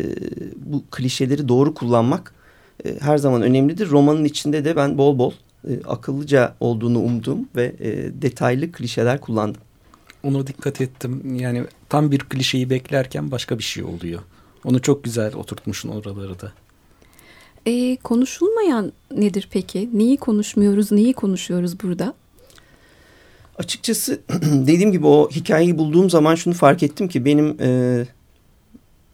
bu 0.65 0.83
klişeleri 0.91 1.47
doğru 1.47 1.73
kullanmak 1.73 2.33
e, 2.85 2.99
her 2.99 3.17
zaman 3.17 3.41
önemlidir. 3.41 3.89
Romanın 3.89 4.25
içinde 4.25 4.65
de 4.65 4.75
ben 4.75 4.97
bol 4.97 5.17
bol 5.17 5.31
e, 5.67 5.71
akıllıca 5.87 6.55
olduğunu 6.59 6.99
umdum 6.99 7.47
ve 7.55 7.75
e, 7.79 8.21
detaylı 8.21 8.71
klişeler 8.71 9.21
kullandım. 9.21 9.61
Ona 10.23 10.47
dikkat 10.47 10.81
ettim. 10.81 11.35
Yani 11.35 11.63
tam 11.89 12.11
bir 12.11 12.19
klişeyi 12.19 12.69
beklerken 12.69 13.31
başka 13.31 13.57
bir 13.57 13.63
şey 13.63 13.83
oluyor. 13.83 14.21
Onu 14.65 14.81
çok 14.81 15.03
güzel 15.03 15.35
oturtmuşsun 15.35 15.89
oraları 15.89 16.41
da. 16.41 16.51
E, 17.65 17.95
konuşulmayan 17.95 18.93
nedir 19.11 19.47
peki? 19.51 19.89
Neyi 19.93 20.17
konuşmuyoruz, 20.17 20.91
neyi 20.91 21.13
konuşuyoruz 21.13 21.79
burada? 21.83 22.13
Açıkçası 23.57 24.21
dediğim 24.43 24.91
gibi 24.91 25.07
o 25.07 25.29
hikayeyi 25.31 25.77
bulduğum 25.77 26.09
zaman 26.09 26.35
şunu 26.35 26.53
fark 26.53 26.83
ettim 26.83 27.07
ki 27.07 27.25
benim 27.25 27.57
e, 27.61 28.05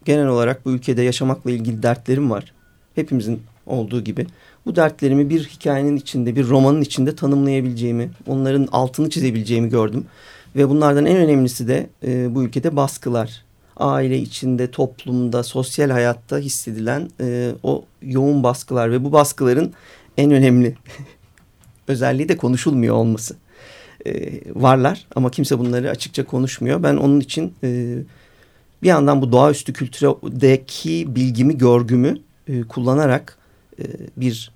genel 0.05 0.27
olarak 0.27 0.65
bu 0.65 0.72
ülkede 0.72 1.01
yaşamakla 1.01 1.51
ilgili 1.51 1.84
dertlerim 1.84 2.31
var. 2.31 2.53
Hepimizin 2.96 3.41
olduğu 3.65 4.03
gibi. 4.03 4.27
Bu 4.65 4.75
dertlerimi 4.75 5.29
bir 5.29 5.46
hikayenin 5.46 5.96
içinde, 5.96 6.36
bir 6.36 6.48
romanın 6.48 6.81
içinde 6.81 7.15
tanımlayabileceğimi, 7.15 8.12
onların 8.27 8.67
altını 8.72 9.10
çizebileceğimi 9.10 9.69
gördüm. 9.69 10.05
Ve 10.55 10.69
bunlardan 10.69 11.05
en 11.05 11.17
önemlisi 11.17 11.67
de 11.67 11.89
e, 12.08 12.36
bu 12.36 12.43
ülkede 12.43 12.75
baskılar. 12.75 13.43
Aile 13.77 14.17
içinde, 14.19 14.72
toplumda, 14.72 15.43
sosyal 15.43 15.89
hayatta 15.89 16.38
hissedilen 16.38 17.10
e, 17.22 17.51
o 17.63 17.86
yoğun 18.01 18.43
baskılar 18.43 18.91
ve 18.91 19.03
bu 19.03 19.12
baskıların 19.12 19.74
en 20.17 20.31
önemli 20.31 20.75
özelliği 21.88 22.29
de 22.29 22.38
konuşulmuyor 22.38 22.96
olması. 22.96 23.36
E, 24.08 24.41
varlar 24.56 25.08
ama 25.15 25.32
kimse 25.32 25.60
bunları 25.60 25.89
açıkça 25.89 26.25
konuşmuyor. 26.25 26.84
Ben 26.84 26.98
onun 26.98 27.20
için 27.20 27.53
e, 27.63 27.98
bir 28.84 28.88
yandan 28.88 29.22
bu 29.22 29.32
doğaüstü 29.32 29.74
kültürdeki 29.74 31.15
bilgimi, 31.15 31.58
görgümü 31.58 32.18
e, 32.48 32.62
kullanarak 32.62 33.38
e, 33.79 33.84
bir 34.18 34.51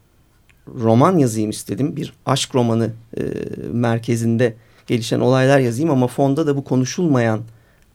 roman 0.67 1.17
yazayım 1.17 1.49
istedim. 1.49 1.95
Bir 1.95 2.13
aşk 2.25 2.55
romanı 2.55 2.91
e, 3.17 3.21
merkezinde 3.71 4.55
gelişen 4.87 5.19
olaylar 5.19 5.59
yazayım 5.59 5.91
ama 5.91 6.07
fonda 6.07 6.47
da 6.47 6.57
bu 6.57 6.63
konuşulmayan 6.63 7.41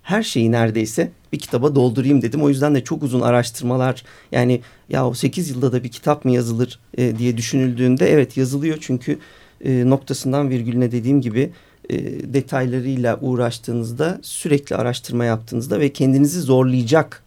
her 0.03 0.23
şeyi 0.23 0.53
neredeyse 0.53 1.11
bir 1.33 1.39
kitaba 1.39 1.75
doldurayım 1.75 2.23
dedim. 2.23 2.43
O 2.43 2.49
yüzden 2.49 2.75
de 2.75 2.85
çok 2.85 3.03
uzun 3.03 3.21
araştırmalar 3.21 4.05
yani 4.33 4.61
ya 4.89 5.09
o 5.09 5.15
8 5.15 5.51
yılda 5.51 5.73
da 5.73 5.85
bir 5.85 5.89
kitap 5.89 6.25
mı 6.25 6.31
yazılır 6.31 6.81
e, 6.99 7.19
diye 7.19 7.37
düşünüldüğünde 7.37 8.13
evet 8.13 8.37
yazılıyor 8.37 8.79
çünkü 8.81 9.19
e, 9.65 9.91
noktasından 9.91 10.51
virgülüne 10.51 10.93
dediğim 10.93 11.21
gibi 11.21 11.51
e, 11.91 11.99
detaylarıyla 12.35 13.19
uğraştığınızda 13.21 14.19
sürekli 14.23 14.77
araştırma 14.77 15.25
yaptığınızda 15.25 15.81
ve 15.81 15.93
kendinizi 15.93 16.41
zorlayacak 16.41 17.23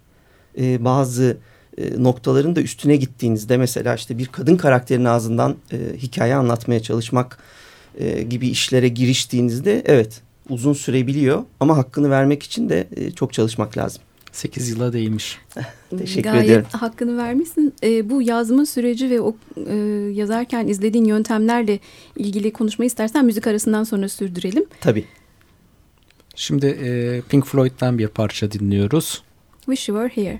e, 0.59 0.85
bazı 0.85 1.37
e, 1.77 2.03
noktaların 2.03 2.55
da 2.55 2.61
üstüne 2.61 2.95
gittiğinizde 2.95 3.57
mesela 3.57 3.95
işte 3.95 4.17
bir 4.17 4.25
kadın 4.25 4.57
karakterin 4.57 5.05
ağzından 5.05 5.55
e, 5.71 5.77
hikaye 5.97 6.35
anlatmaya 6.35 6.79
çalışmak 6.79 7.37
e, 7.97 8.23
gibi 8.23 8.47
işlere 8.47 8.87
giriştiğinizde 8.87 9.81
evet 9.85 10.21
uzun 10.49 10.73
sürebiliyor 10.73 11.43
ama 11.59 11.77
hakkını 11.77 12.09
vermek 12.09 12.43
için 12.43 12.69
de 12.69 12.87
e, 12.95 13.11
çok 13.11 13.33
çalışmak 13.33 13.77
lazım. 13.77 14.01
8 14.31 14.69
yıla 14.69 14.93
değilmiş. 14.93 15.37
Teşekkür 15.97 16.29
Gayet 16.29 16.45
ederim. 16.49 16.65
hakkını 16.71 17.17
vermişsin. 17.17 17.73
E, 17.83 18.09
bu 18.09 18.21
yazma 18.21 18.65
süreci 18.65 19.09
ve 19.09 19.21
o 19.21 19.35
e, 19.67 19.75
yazarken 20.13 20.67
izlediğin 20.67 21.05
yöntemlerle 21.05 21.79
ilgili 22.15 22.53
konuşmayı 22.53 22.87
istersen 22.87 23.25
müzik 23.25 23.47
arasından 23.47 23.83
sonra 23.83 24.09
sürdürelim. 24.09 24.65
Tabii. 24.81 25.05
Şimdi 26.35 26.65
e, 26.65 27.21
Pink 27.29 27.45
Floyd'dan 27.45 27.97
bir 27.97 28.07
parça 28.07 28.51
dinliyoruz. 28.51 29.23
Wish 29.65 29.89
You 29.89 30.07
Were 30.07 30.23
Here. 30.23 30.39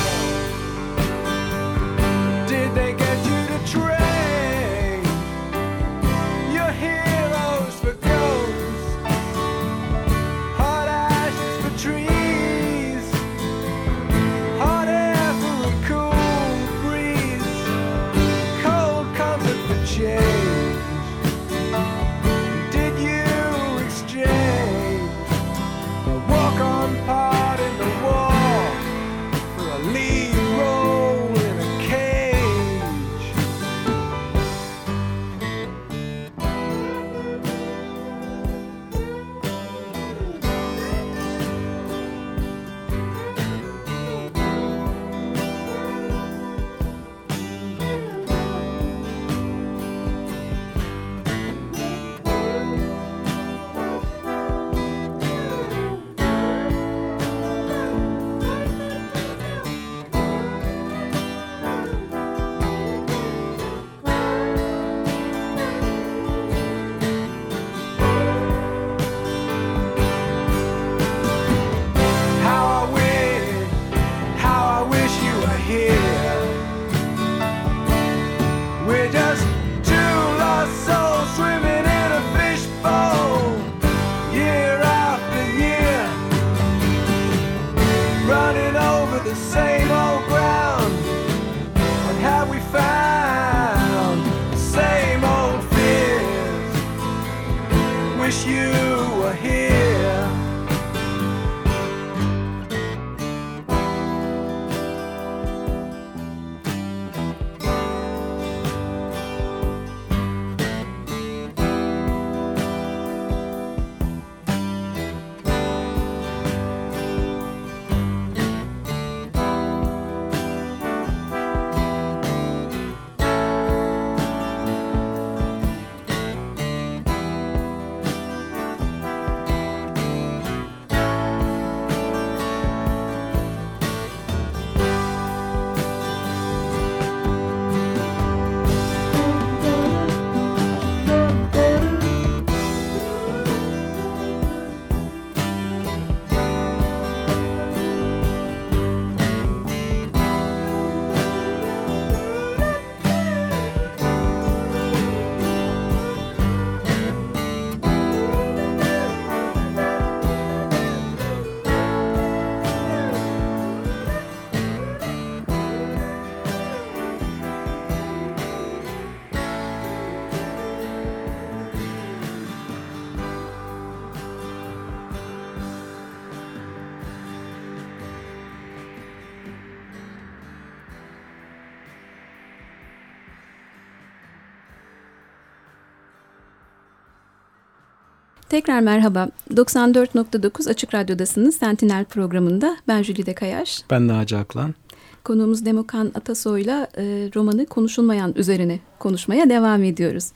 Tekrar 188.51 188.79
merhaba. 188.79 189.29
94.9 189.53 190.69
Açık 190.69 190.93
Radyo'dasınız. 190.93 191.55
Sentinel 191.55 192.05
programında. 192.05 192.77
Ben 192.87 193.03
Jülide 193.03 193.33
Kayaş. 193.33 193.83
Ben 193.89 194.07
Naci 194.07 194.37
Aklan. 194.37 194.75
Konuğumuz 195.23 195.65
Demokan 195.65 196.11
Atasoy'la 196.15 196.87
e, 196.97 197.03
romanı 197.35 197.65
konuşulmayan 197.65 198.33
üzerine 198.35 198.79
konuşmaya 198.99 199.49
devam 199.49 199.83
ediyoruz. 199.83 200.31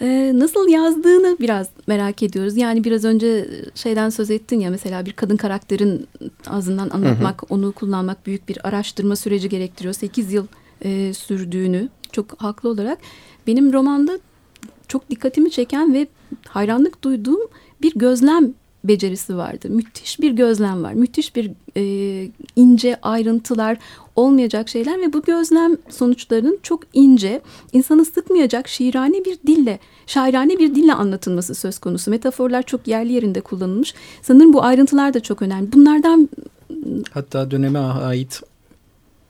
E, 0.00 0.32
nasıl 0.34 0.68
yazdığını 0.68 1.36
biraz 1.40 1.68
merak 1.86 2.22
ediyoruz. 2.22 2.56
Yani 2.56 2.84
biraz 2.84 3.04
önce 3.04 3.48
şeyden 3.74 4.10
söz 4.10 4.30
ettin 4.30 4.60
ya 4.60 4.70
mesela 4.70 5.06
bir 5.06 5.12
kadın 5.12 5.36
karakterin 5.36 6.06
ağzından 6.46 6.90
anlatmak, 6.90 7.42
hı 7.42 7.46
hı. 7.46 7.54
onu 7.54 7.72
kullanmak 7.72 8.26
büyük 8.26 8.48
bir 8.48 8.68
araştırma 8.68 9.16
süreci 9.16 9.48
gerektiriyor. 9.48 9.94
8 9.94 10.32
yıl 10.32 10.46
e, 10.84 11.14
sürdüğünü 11.14 11.88
çok 12.12 12.42
haklı 12.42 12.68
olarak. 12.68 12.98
Benim 13.46 13.72
romanda 13.72 14.18
çok 14.88 15.10
dikkatimi 15.10 15.50
çeken 15.50 15.94
ve 15.94 16.06
hayranlık 16.48 17.04
duyduğum 17.04 17.40
bir 17.82 17.92
gözlem 17.94 18.54
becerisi 18.84 19.36
vardı. 19.36 19.68
Müthiş 19.70 20.20
bir 20.20 20.32
gözlem 20.32 20.82
var. 20.82 20.92
Müthiş 20.92 21.36
bir 21.36 21.50
e, 21.76 22.28
ince 22.56 23.00
ayrıntılar, 23.02 23.78
olmayacak 24.16 24.68
şeyler 24.68 25.00
ve 25.00 25.12
bu 25.12 25.22
gözlem 25.22 25.76
sonuçlarının 25.88 26.58
çok 26.62 26.82
ince, 26.92 27.40
insanı 27.72 28.04
sıkmayacak 28.04 28.68
şiirane 28.68 29.24
bir 29.24 29.38
dille, 29.46 29.78
şairane 30.06 30.58
bir 30.58 30.74
dille 30.74 30.94
anlatılması 30.94 31.54
söz 31.54 31.78
konusu. 31.78 32.10
Metaforlar 32.10 32.62
çok 32.62 32.88
yerli 32.88 33.12
yerinde 33.12 33.40
kullanılmış. 33.40 33.94
Sanırım 34.22 34.52
bu 34.52 34.62
ayrıntılar 34.62 35.14
da 35.14 35.20
çok 35.20 35.42
önemli. 35.42 35.72
Bunlardan 35.72 36.28
hatta 37.10 37.50
döneme 37.50 37.78
ait 37.78 38.42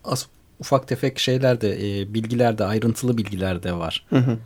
az, 0.05 0.29
ufak 0.61 0.89
tefek 0.89 1.19
şeyler 1.19 1.61
de 1.61 2.01
e, 2.01 2.15
bilgiler 2.15 2.59
de 2.59 2.65
ayrıntılı 2.65 3.19
bilgiler 3.19 3.63
de 3.63 3.73
var. 3.73 4.07
Hı 4.11 4.17
hı. 4.17 4.39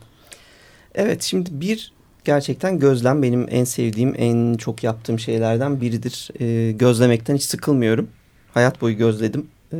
Evet 0.95 1.23
şimdi 1.23 1.51
bir 1.53 1.93
gerçekten 2.25 2.79
gözlem 2.79 3.23
benim 3.23 3.47
en 3.51 3.65
sevdiğim, 3.65 4.15
en 4.19 4.55
çok 4.57 4.85
yaptığım 4.85 5.19
şeylerden 5.19 5.81
biridir. 5.81 6.31
E, 6.41 6.73
gözlemekten 6.73 7.37
hiç 7.37 7.43
sıkılmıyorum. 7.43 8.09
Hayat 8.55 8.81
boyu 8.81 8.97
gözledim. 8.97 9.47
E, 9.73 9.79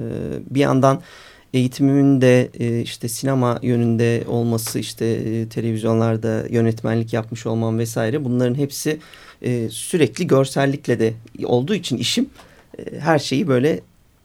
bir 0.51 0.61
yandan 0.61 1.01
eğitimimin 1.55 2.21
de 2.21 2.51
e, 2.61 2.81
işte 2.81 3.09
sinema 3.09 3.59
yönünde 3.63 4.25
olması, 4.29 4.79
işte 4.79 5.07
e, 5.07 5.49
televizyonlarda 5.49 6.45
yönetmenlik 6.51 7.13
yapmış 7.13 7.47
olmam 7.47 7.79
vesaire 7.79 8.25
bunların 8.25 8.55
hepsi 8.55 8.99
e, 9.43 9.69
sürekli 9.69 10.27
görsellikle 10.27 11.01
de 11.01 11.13
olduğu 11.45 11.75
için 11.75 11.97
işim 11.97 12.27
e, 12.79 12.99
her 12.99 13.19
şeyi 13.19 13.49
böyle 13.49 13.81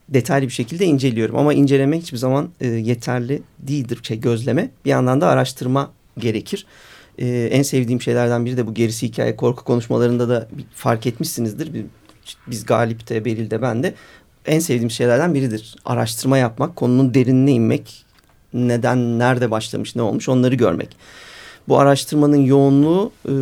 detaylı 0.09 0.47
bir 0.47 0.53
şekilde 0.53 0.85
inceliyorum. 0.85 1.35
Ama 1.37 1.53
incelemek 1.53 2.01
hiçbir 2.01 2.17
zaman 2.17 2.49
e, 2.61 2.67
yeterli 2.67 3.41
değildir 3.59 3.99
şey 4.03 4.19
gözleme. 4.19 4.69
Bir 4.85 4.89
yandan 4.89 5.21
da 5.21 5.27
araştırma 5.27 5.91
gerekir. 6.17 6.65
Ee, 7.19 7.49
en 7.51 7.61
sevdiğim 7.61 8.01
şeylerden 8.01 8.45
biri 8.45 8.57
de 8.57 8.67
bu 8.67 8.73
gerisi 8.73 9.07
hikaye 9.07 9.35
korku 9.35 9.63
konuşmalarında 9.63 10.29
da 10.29 10.47
fark 10.73 11.07
etmişsinizdir. 11.07 11.85
Biz 12.47 12.65
Galip'te, 12.65 13.25
Beril'de, 13.25 13.61
ben 13.61 13.83
de 13.83 13.93
en 14.45 14.59
sevdiğim 14.59 14.91
şeylerden 14.91 15.33
biridir. 15.33 15.75
Araştırma 15.85 16.37
yapmak, 16.37 16.75
konunun 16.75 17.13
derinine 17.13 17.51
inmek, 17.51 18.05
neden, 18.53 19.19
nerede 19.19 19.51
başlamış, 19.51 19.95
ne 19.95 20.01
olmuş 20.01 20.29
onları 20.29 20.55
görmek. 20.55 20.97
Bu 21.67 21.79
araştırmanın 21.79 22.45
yoğunluğu 22.45 23.11
e, 23.25 23.33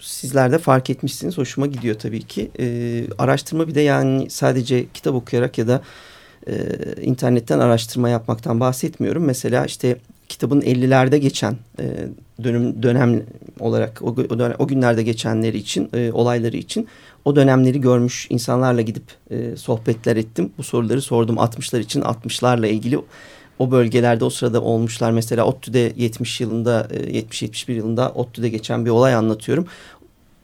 sizler 0.00 0.52
de 0.52 0.58
fark 0.58 0.90
etmişsiniz. 0.90 1.38
Hoşuma 1.38 1.66
gidiyor 1.66 1.98
tabii 1.98 2.22
ki. 2.22 2.50
E, 2.60 2.66
araştırma 3.18 3.68
bir 3.68 3.74
de 3.74 3.80
yani 3.80 4.30
sadece 4.30 4.86
kitap 4.94 5.14
okuyarak 5.14 5.58
ya 5.58 5.68
da 5.68 5.82
e, 6.46 6.54
internetten 7.02 7.58
araştırma 7.58 8.08
yapmaktan 8.08 8.60
bahsetmiyorum. 8.60 9.24
Mesela 9.24 9.66
işte 9.66 9.96
kitabın 10.28 10.60
50'lerde 10.60 11.16
geçen 11.16 11.56
e, 11.80 11.84
dönem, 12.44 12.82
dönem 12.82 13.22
olarak 13.60 14.02
o, 14.02 14.06
o, 14.06 14.38
dönem, 14.38 14.56
o 14.58 14.66
günlerde 14.66 15.02
geçenleri 15.02 15.58
için, 15.58 15.90
e, 15.94 16.12
olayları 16.12 16.56
için 16.56 16.88
o 17.24 17.36
dönemleri 17.36 17.80
görmüş 17.80 18.26
insanlarla 18.30 18.80
gidip 18.80 19.04
e, 19.30 19.56
sohbetler 19.56 20.16
ettim. 20.16 20.52
Bu 20.58 20.62
soruları 20.62 21.02
sordum 21.02 21.36
60'lar 21.36 21.80
için 21.80 22.00
60'larla 22.00 22.66
ilgili 22.66 22.98
o 23.58 23.70
bölgelerde 23.70 24.24
o 24.24 24.30
sırada 24.30 24.60
olmuşlar. 24.60 25.10
Mesela 25.10 25.44
ODTÜ'de 25.44 25.92
70 25.96 26.40
yılında, 26.40 26.88
e, 26.90 27.18
70-71 27.18 27.72
yılında 27.72 28.12
ODTÜ'de 28.12 28.48
geçen 28.48 28.84
bir 28.84 28.90
olay 28.90 29.14
anlatıyorum. 29.14 29.66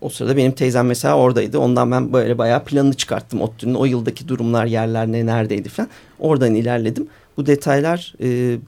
O 0.00 0.08
sırada 0.08 0.36
benim 0.36 0.52
teyzem 0.52 0.86
mesela 0.86 1.16
oradaydı. 1.16 1.58
Ondan 1.58 1.90
ben 1.90 2.12
böyle 2.12 2.38
bayağı 2.38 2.64
planını 2.64 2.94
çıkarttım. 2.94 3.40
ODTÜ'nün 3.40 3.74
o 3.74 3.84
yıldaki 3.84 4.28
durumlar, 4.28 4.66
yerler 4.66 5.12
ne, 5.12 5.26
neredeydi 5.26 5.68
falan. 5.68 5.88
Oradan 6.18 6.54
ilerledim. 6.54 7.06
Bu 7.36 7.46
detaylar 7.46 8.14
e, 8.22 8.58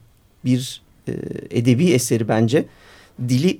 bir 0.45 0.81
e, 1.07 1.11
edebi 1.59 1.91
eseri 1.91 2.27
bence 2.27 2.65
dili 3.29 3.59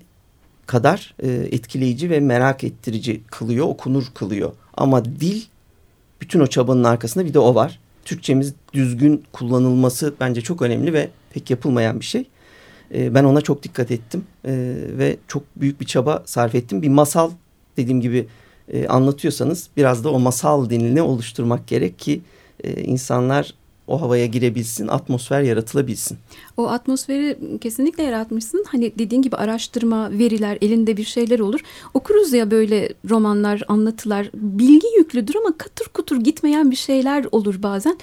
kadar 0.65 1.15
e, 1.23 1.29
etkileyici 1.29 2.09
ve 2.09 2.19
merak 2.19 2.63
ettirici 2.63 3.21
kılıyor, 3.23 3.65
okunur 3.65 4.05
kılıyor. 4.13 4.51
Ama 4.73 5.05
dil 5.05 5.41
bütün 6.21 6.39
o 6.39 6.47
çabanın 6.47 6.83
arkasında 6.83 7.25
bir 7.25 7.33
de 7.33 7.39
o 7.39 7.55
var. 7.55 7.79
Türkçemiz 8.05 8.53
düzgün 8.73 9.23
kullanılması 9.31 10.13
bence 10.19 10.41
çok 10.41 10.61
önemli 10.61 10.93
ve 10.93 11.09
pek 11.33 11.49
yapılmayan 11.49 11.99
bir 11.99 12.05
şey. 12.05 12.25
E, 12.93 13.13
ben 13.13 13.23
ona 13.23 13.41
çok 13.41 13.63
dikkat 13.63 13.91
ettim 13.91 14.25
ve 14.97 15.17
çok 15.27 15.43
büyük 15.55 15.81
bir 15.81 15.85
çaba 15.85 16.23
sarf 16.25 16.55
ettim. 16.55 16.81
Bir 16.81 16.89
masal 16.89 17.31
dediğim 17.77 18.01
gibi 18.01 18.27
anlatıyorsanız 18.89 19.69
biraz 19.77 20.03
da 20.03 20.09
o 20.11 20.19
masal 20.19 20.69
dilini 20.69 21.01
oluşturmak 21.01 21.67
gerek 21.67 21.99
ki 21.99 22.21
insanlar 22.83 23.53
o 23.87 24.01
havaya 24.01 24.25
girebilsin, 24.25 24.87
atmosfer 24.87 25.41
yaratılabilsin. 25.41 26.17
O 26.57 26.67
atmosferi 26.67 27.37
kesinlikle 27.61 28.03
yaratmışsın. 28.03 28.65
Hani 28.67 28.93
dediğin 28.99 29.21
gibi 29.21 29.35
araştırma, 29.35 30.11
veriler, 30.11 30.57
elinde 30.61 30.97
bir 30.97 31.03
şeyler 31.03 31.39
olur. 31.39 31.59
Okuruz 31.93 32.33
ya 32.33 32.51
böyle 32.51 32.89
romanlar, 33.09 33.63
anlatılar. 33.67 34.29
Bilgi 34.33 34.87
yüklüdür 34.97 35.35
ama 35.35 35.57
katır 35.57 35.85
kutur 35.85 36.17
gitmeyen 36.17 36.71
bir 36.71 36.75
şeyler 36.75 37.25
olur 37.31 37.63
bazen. 37.63 37.97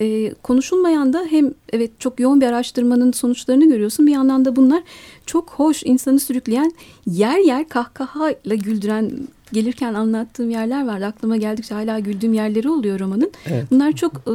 Ee, 0.00 0.34
konuşulmayan 0.42 1.12
da 1.12 1.26
hem 1.30 1.54
evet 1.72 1.90
çok 2.00 2.20
yoğun 2.20 2.40
bir 2.40 2.46
araştırmanın 2.46 3.12
sonuçlarını 3.12 3.68
görüyorsun. 3.68 4.06
Bir 4.06 4.12
yandan 4.12 4.44
da 4.44 4.56
bunlar 4.56 4.82
çok 5.26 5.50
hoş, 5.50 5.82
insanı 5.84 6.20
sürükleyen, 6.20 6.72
yer 7.06 7.38
yer 7.38 7.68
kahkahayla 7.68 8.54
güldüren 8.54 9.10
gelirken 9.52 9.94
anlattığım 9.94 10.50
yerler 10.50 10.86
vardı. 10.86 11.06
Aklıma 11.06 11.36
geldikçe 11.36 11.74
hala 11.74 11.98
güldüğüm 11.98 12.32
yerleri 12.32 12.70
oluyor 12.70 13.00
romanın. 13.00 13.30
Evet. 13.46 13.64
Bunlar 13.70 13.92
çok 13.92 14.12
e, 14.14 14.32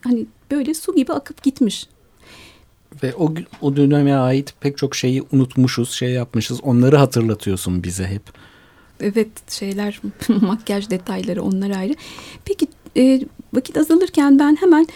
hani 0.00 0.26
böyle 0.50 0.74
su 0.74 0.94
gibi 0.94 1.12
akıp 1.12 1.42
gitmiş. 1.42 1.86
Ve 3.02 3.14
o, 3.14 3.34
o 3.60 3.76
döneme 3.76 4.14
ait 4.14 4.54
pek 4.60 4.78
çok 4.78 4.94
şeyi 4.96 5.22
unutmuşuz, 5.32 5.90
şey 5.90 6.10
yapmışız. 6.10 6.60
Onları 6.62 6.96
hatırlatıyorsun 6.96 7.82
bize 7.82 8.04
hep. 8.04 8.22
Evet 9.00 9.50
şeyler, 9.52 10.00
makyaj 10.40 10.90
detayları 10.90 11.42
onlar 11.42 11.70
ayrı. 11.70 11.94
Peki 12.44 12.66
e, 12.96 13.20
vakit 13.52 13.76
azalırken 13.76 14.38
ben 14.38 14.56
hemen 14.60 14.86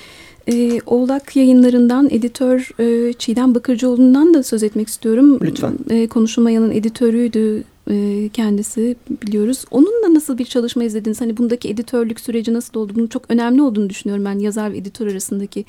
e, 0.48 0.80
Oğlak 0.86 1.36
yayınlarından 1.36 2.08
editör 2.10 2.70
e, 2.78 3.12
Çiğdem 3.12 3.54
Bakırcıoğlu'ndan 3.54 4.34
da 4.34 4.42
söz 4.42 4.62
etmek 4.62 4.88
istiyorum. 4.88 5.38
Lütfen. 5.42 5.78
E, 5.90 6.06
Konuşulmayan'ın 6.08 6.70
editörüydü 6.70 7.64
e, 7.92 8.28
kendisi 8.28 8.96
biliyoruz. 9.10 9.64
Onunla 9.70 10.14
nasıl 10.14 10.38
bir 10.38 10.44
çalışma 10.44 10.84
izlediniz? 10.84 11.20
Hani 11.20 11.36
bundaki 11.36 11.68
editörlük 11.68 12.20
süreci 12.20 12.54
nasıl 12.54 12.80
oldu? 12.80 12.92
Bunun 12.94 13.06
çok 13.06 13.30
önemli 13.30 13.62
olduğunu 13.62 13.90
düşünüyorum 13.90 14.24
ben 14.24 14.38
yazar 14.38 14.72
ve 14.72 14.78
editör 14.78 15.06
arasındaki 15.06 15.64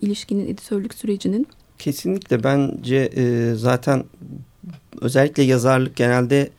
ilişkinin, 0.00 0.46
editörlük 0.46 0.94
sürecinin. 0.94 1.46
Kesinlikle 1.78 2.44
bence 2.44 3.10
e, 3.16 3.54
zaten 3.54 4.04
özellikle 5.00 5.42
yazarlık 5.42 5.96
genelde 5.96 6.50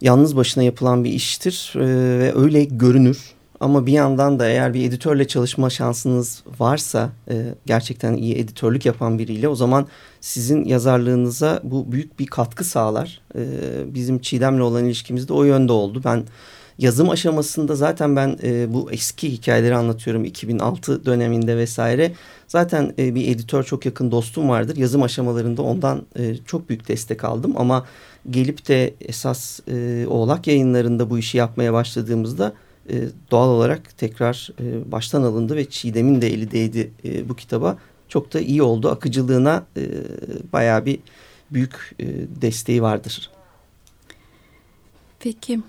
yalnız 0.00 0.36
başına 0.36 0.62
yapılan 0.62 1.04
bir 1.04 1.10
iştir 1.10 1.72
e, 1.76 1.80
ve 2.18 2.32
öyle 2.36 2.64
görünür. 2.64 3.35
Ama 3.60 3.86
bir 3.86 3.92
yandan 3.92 4.38
da 4.38 4.48
eğer 4.48 4.74
bir 4.74 4.88
editörle 4.88 5.28
çalışma 5.28 5.70
şansınız 5.70 6.42
varsa 6.58 7.10
e, 7.30 7.54
gerçekten 7.66 8.14
iyi 8.14 8.34
editörlük 8.34 8.86
yapan 8.86 9.18
biriyle 9.18 9.48
o 9.48 9.54
zaman 9.54 9.86
sizin 10.20 10.64
yazarlığınıza 10.64 11.60
bu 11.64 11.92
büyük 11.92 12.18
bir 12.18 12.26
katkı 12.26 12.64
sağlar. 12.64 13.20
E, 13.34 13.44
bizim 13.94 14.18
Çiğdem'le 14.18 14.60
olan 14.60 14.84
ilişkimiz 14.84 15.28
de 15.28 15.32
o 15.32 15.44
yönde 15.44 15.72
oldu. 15.72 16.02
Ben 16.04 16.24
yazım 16.78 17.10
aşamasında 17.10 17.76
zaten 17.76 18.16
ben 18.16 18.38
e, 18.42 18.74
bu 18.74 18.92
eski 18.92 19.32
hikayeleri 19.32 19.74
anlatıyorum 19.74 20.24
2006 20.24 21.06
döneminde 21.06 21.56
vesaire. 21.56 22.12
Zaten 22.48 22.94
e, 22.98 23.14
bir 23.14 23.28
editör 23.28 23.64
çok 23.64 23.86
yakın 23.86 24.10
dostum 24.10 24.48
vardır. 24.48 24.76
Yazım 24.76 25.02
aşamalarında 25.02 25.62
ondan 25.62 26.02
e, 26.18 26.36
çok 26.36 26.68
büyük 26.68 26.88
destek 26.88 27.24
aldım 27.24 27.52
ama 27.56 27.86
gelip 28.30 28.68
de 28.68 28.94
esas 29.00 29.60
e, 29.68 30.06
Oğlak 30.08 30.46
yayınlarında 30.46 31.10
bu 31.10 31.18
işi 31.18 31.38
yapmaya 31.38 31.72
başladığımızda 31.72 32.52
e, 32.90 32.94
doğal 33.30 33.48
olarak 33.48 33.98
tekrar 33.98 34.50
e, 34.60 34.92
baştan 34.92 35.22
alındı 35.22 35.56
ve 35.56 35.64
Çiğdem'in 35.64 36.22
de 36.22 36.28
eli 36.28 36.50
değdi 36.50 36.90
e, 37.04 37.28
bu 37.28 37.36
kitaba. 37.36 37.78
Çok 38.08 38.32
da 38.34 38.40
iyi 38.40 38.62
oldu. 38.62 38.88
Akıcılığına 38.88 39.66
e, 39.76 39.82
bayağı 40.52 40.86
bir 40.86 40.98
büyük 41.50 41.94
e, 42.00 42.06
desteği 42.42 42.82
vardır. 42.82 43.30
Peki. 45.20 45.60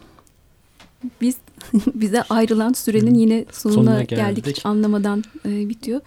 Biz 1.21 1.36
bize 1.93 2.21
ayrılan 2.21 2.73
sürenin 2.73 3.13
yine 3.13 3.45
sonuna, 3.51 3.75
sonuna 3.75 4.03
geldik. 4.03 4.17
geldik. 4.17 4.47
Hiç 4.47 4.65
anlamadan 4.65 5.23
e, 5.45 5.69
bitiyor. 5.69 6.01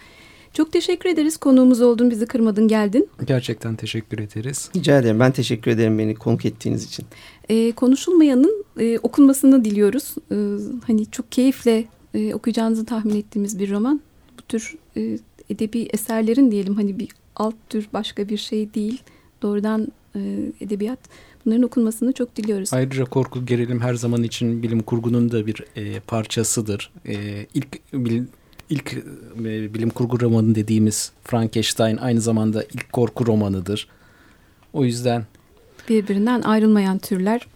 Çok 0.53 0.71
teşekkür 0.71 1.09
ederiz. 1.09 1.37
Konuğumuz 1.37 1.81
oldun, 1.81 2.11
bizi 2.11 2.25
kırmadın, 2.25 2.67
geldin. 2.67 3.09
Gerçekten 3.25 3.75
teşekkür 3.75 4.19
ederiz. 4.19 4.69
Rica 4.75 4.99
ederim. 4.99 5.19
Ben 5.19 5.31
teşekkür 5.31 5.71
ederim 5.71 5.99
beni 5.99 6.15
konuk 6.15 6.45
ettiğiniz 6.45 6.83
için. 6.83 7.05
E, 7.49 7.71
konuşulmayanın 7.71 8.65
e, 8.79 8.99
okunmasını 8.99 9.65
diliyoruz. 9.65 10.15
E, 10.31 10.35
hani 10.87 11.05
çok 11.05 11.31
keyifle 11.31 11.85
e, 12.13 12.33
okuyacağınızı 12.33 12.85
tahmin 12.85 13.15
ettiğimiz 13.15 13.59
bir 13.59 13.71
roman. 13.71 14.01
Bu 14.37 14.41
tür 14.41 14.75
e, 14.97 15.17
edebi 15.49 15.87
eserlerin 15.93 16.51
diyelim 16.51 16.75
hani 16.75 16.99
bir 16.99 17.09
alt 17.35 17.55
tür 17.69 17.87
başka 17.93 18.29
bir 18.29 18.37
şey 18.37 18.73
değil. 18.73 19.01
Doğrudan 19.41 19.87
e, 20.15 20.19
edebiyat. 20.61 20.99
Bunların 21.45 21.63
okunmasını 21.63 22.13
çok 22.13 22.35
diliyoruz. 22.35 22.73
Ayrıca 22.73 23.05
korku 23.05 23.45
gerilim 23.45 23.81
her 23.81 23.93
zaman 23.93 24.23
için 24.23 24.63
bilim 24.63 24.83
kurgunun 24.83 25.31
da 25.31 25.47
bir 25.47 25.65
e, 25.75 25.99
parçasıdır. 25.99 26.91
E, 27.07 27.45
ilk 27.53 27.93
bil, 27.93 28.23
ilk 28.69 28.93
e, 29.39 29.73
bilim 29.73 29.89
kurgu 29.89 30.19
romanı 30.19 30.55
dediğimiz 30.55 31.11
Frankenstein 31.23 31.97
aynı 31.97 32.21
zamanda 32.21 32.63
ilk 32.63 32.93
korku 32.93 33.25
romanıdır. 33.25 33.87
O 34.73 34.85
yüzden 34.85 35.25
Birbirinden 35.89 36.41
ayrılmayan 36.41 36.97
türler. 36.97 37.47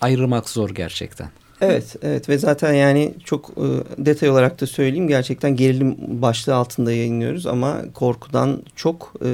ayırmak 0.00 0.48
zor 0.48 0.70
gerçekten. 0.70 1.28
Evet, 1.60 1.96
evet 2.02 2.28
ve 2.28 2.38
zaten 2.38 2.72
yani 2.72 3.14
çok 3.24 3.50
e, 3.50 3.66
detay 4.04 4.30
olarak 4.30 4.60
da 4.60 4.66
söyleyeyim 4.66 5.08
gerçekten 5.08 5.56
gerilim 5.56 5.96
başlığı 5.98 6.54
altında 6.54 6.92
yayınlıyoruz 6.92 7.46
ama 7.46 7.82
korkudan 7.94 8.62
çok 8.76 9.12
e, 9.20 9.24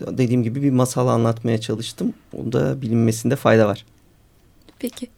dediğim 0.00 0.42
gibi 0.42 0.62
bir 0.62 0.70
masal 0.70 1.08
anlatmaya 1.08 1.60
çalıştım. 1.60 2.12
O 2.32 2.52
da 2.52 2.82
bilinmesinde 2.82 3.36
fayda 3.36 3.68
var. 3.68 3.84
Peki. 4.78 5.08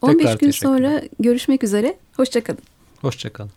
Tekrar 0.00 0.12
15 0.12 0.24
gün 0.24 0.50
teşekkürler. 0.50 0.52
sonra 0.52 1.02
görüşmek 1.20 1.64
üzere. 1.64 1.96
Hoşçakalın. 2.16 2.60
Hoşçakalın. 3.00 3.50